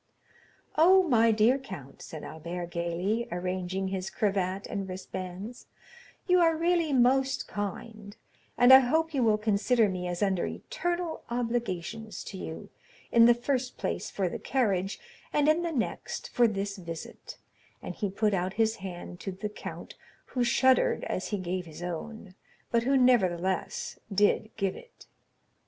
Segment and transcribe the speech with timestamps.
[0.79, 5.67] "Oh, my dear count," said Albert gayly, arranging his cravat and wristbands,
[6.27, 8.17] "you are really most kind,
[8.57, 12.69] and I hope you will consider me as under eternal obligations to you,
[13.11, 14.99] in the first place for the carriage,
[15.31, 17.37] and in the next for this visit,"
[17.79, 19.93] and he put out his hand to the count,
[20.33, 22.33] who shuddered as he gave his own,
[22.71, 25.05] but who nevertheless did give it.